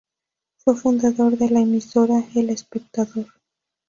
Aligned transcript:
Fue 0.57 0.75
fundador 0.75 1.37
de 1.37 1.51
la 1.51 1.59
emisora 1.59 2.23
"El 2.33 2.49
Espectador". 2.49 3.27